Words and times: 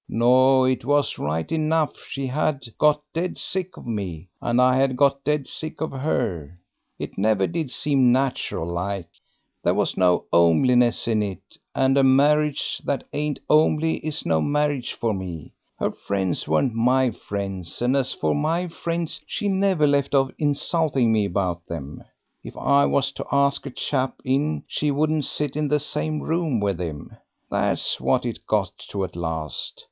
"No, 0.09 0.63
it 0.63 0.83
was 0.83 1.19
right 1.19 1.45
enough! 1.51 1.93
she 2.09 2.25
had 2.25 2.65
got 2.79 3.03
dead 3.13 3.37
sick 3.37 3.77
of 3.77 3.85
me, 3.85 4.29
and 4.41 4.59
I 4.59 4.77
had 4.77 4.97
got 4.97 5.23
dead 5.23 5.45
sick 5.45 5.79
of 5.79 5.91
her. 5.91 6.57
It 6.97 7.19
never 7.19 7.45
did 7.45 7.69
seem 7.69 8.11
natural 8.11 8.65
like. 8.73 9.09
There 9.63 9.75
was 9.75 9.97
no 9.97 10.25
'omeliness 10.33 11.07
in 11.07 11.21
it, 11.21 11.55
and 11.75 11.99
a 11.99 12.03
marriage 12.03 12.79
that 12.79 13.03
ain't 13.13 13.41
'omely 13.47 13.97
is 13.99 14.25
no 14.25 14.41
marriage 14.41 14.93
for 14.93 15.13
me. 15.13 15.53
Her 15.77 15.91
friends 15.91 16.47
weren't 16.47 16.73
my 16.73 17.11
friends; 17.11 17.79
and 17.79 17.95
as 17.95 18.11
for 18.11 18.33
my 18.33 18.69
friends, 18.69 19.21
she 19.27 19.49
never 19.49 19.85
left 19.85 20.15
off 20.15 20.31
insulting 20.39 21.13
me 21.13 21.25
about 21.25 21.67
them. 21.67 22.03
If 22.43 22.57
I 22.57 22.87
was 22.87 23.11
to 23.11 23.27
ask 23.31 23.67
a 23.67 23.69
chap 23.69 24.15
in 24.25 24.63
she 24.67 24.89
wouldn't 24.89 25.25
sit 25.25 25.55
in 25.55 25.67
the 25.67 25.79
same 25.79 26.21
room 26.23 26.59
with 26.59 26.79
him. 26.81 27.15
That's 27.51 27.99
what 28.01 28.25
it 28.25 28.39
got 28.47 28.71
to 28.89 29.03
at 29.03 29.15
last. 29.15 29.79